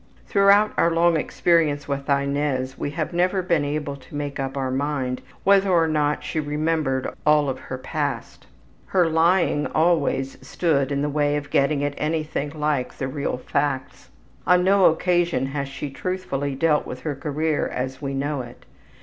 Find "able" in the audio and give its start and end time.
3.63-3.95